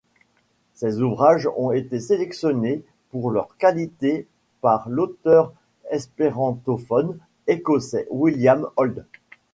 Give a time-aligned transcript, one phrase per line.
[0.73, 4.25] Ces ouvrages ont été sélectionnés pour leur qualité
[4.59, 5.53] par l'auteur
[5.91, 9.05] espérantophone écossais William Auld.